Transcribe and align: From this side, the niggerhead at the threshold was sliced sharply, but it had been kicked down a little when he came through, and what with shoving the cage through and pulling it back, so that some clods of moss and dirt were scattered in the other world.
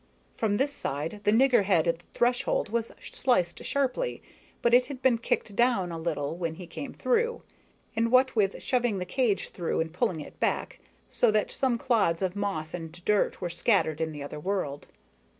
From 0.35 0.57
this 0.57 0.73
side, 0.73 1.21
the 1.25 1.31
niggerhead 1.31 1.85
at 1.85 1.99
the 1.99 2.05
threshold 2.11 2.69
was 2.69 2.91
sliced 3.11 3.63
sharply, 3.63 4.19
but 4.63 4.73
it 4.73 4.87
had 4.87 4.99
been 5.03 5.19
kicked 5.19 5.55
down 5.55 5.91
a 5.91 5.99
little 5.99 6.35
when 6.35 6.55
he 6.55 6.65
came 6.65 6.91
through, 6.91 7.43
and 7.95 8.11
what 8.11 8.35
with 8.35 8.63
shoving 8.63 8.97
the 8.97 9.05
cage 9.05 9.49
through 9.49 9.79
and 9.79 9.93
pulling 9.93 10.19
it 10.19 10.39
back, 10.39 10.79
so 11.07 11.29
that 11.29 11.51
some 11.51 11.77
clods 11.77 12.23
of 12.23 12.35
moss 12.35 12.73
and 12.73 13.05
dirt 13.05 13.41
were 13.41 13.49
scattered 13.51 14.01
in 14.01 14.11
the 14.11 14.23
other 14.23 14.39
world. 14.39 14.87